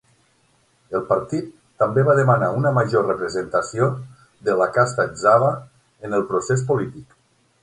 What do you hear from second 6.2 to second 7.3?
el procés polític.